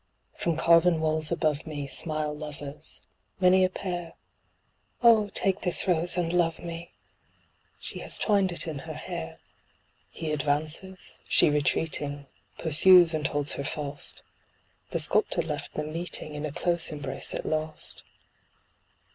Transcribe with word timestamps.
From 0.35 0.57
carven 0.57 0.99
walls 0.99 1.31
above 1.31 1.67
me, 1.67 1.85
smile 1.85 2.35
lovers; 2.35 3.03
many 3.39 3.63
a 3.63 3.69
pair. 3.69 4.13
<c 4.13 4.13
Oh, 5.03 5.29
take 5.35 5.61
this 5.61 5.87
rose 5.87 6.17
& 6.17 6.17
love 6.17 6.57
me!" 6.57 6.93
she 7.79 7.99
has 7.99 8.17
twined 8.17 8.51
it 8.51 8.65
in 8.65 8.79
her 8.79 8.95
hair. 8.95 9.37
He 10.09 10.31
advances, 10.31 11.19
she 11.29 11.51
retreating, 11.51 12.25
pursues 12.57 13.13
and 13.13 13.27
holds 13.27 13.53
her 13.53 13.63
fast, 13.63 14.23
The 14.89 14.97
sculptor 14.97 15.43
left 15.43 15.75
them 15.75 15.93
meeting, 15.93 16.33
in 16.33 16.47
a 16.47 16.51
close 16.51 16.91
embrace 16.91 17.35
at 17.35 17.45
last. 17.45 18.01